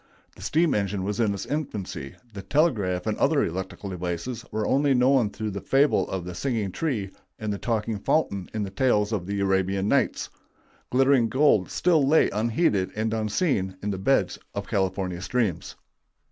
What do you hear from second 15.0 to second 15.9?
streams.